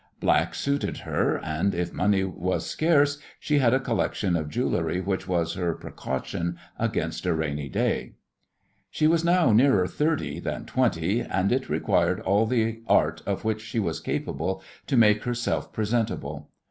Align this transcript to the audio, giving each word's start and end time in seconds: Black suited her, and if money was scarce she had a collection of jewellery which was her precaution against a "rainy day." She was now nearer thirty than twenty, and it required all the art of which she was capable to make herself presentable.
Black 0.19 0.55
suited 0.55 0.97
her, 1.01 1.37
and 1.45 1.75
if 1.75 1.93
money 1.93 2.23
was 2.23 2.65
scarce 2.65 3.19
she 3.39 3.59
had 3.59 3.71
a 3.71 3.79
collection 3.79 4.35
of 4.35 4.49
jewellery 4.49 4.99
which 4.99 5.27
was 5.27 5.53
her 5.53 5.75
precaution 5.75 6.57
against 6.79 7.27
a 7.27 7.35
"rainy 7.35 7.69
day." 7.69 8.13
She 8.89 9.05
was 9.05 9.23
now 9.23 9.51
nearer 9.51 9.85
thirty 9.85 10.39
than 10.39 10.65
twenty, 10.65 11.19
and 11.21 11.51
it 11.51 11.69
required 11.69 12.19
all 12.21 12.47
the 12.47 12.81
art 12.87 13.21
of 13.27 13.45
which 13.45 13.61
she 13.61 13.77
was 13.77 13.99
capable 13.99 14.63
to 14.87 14.97
make 14.97 15.23
herself 15.23 15.71
presentable. 15.71 16.49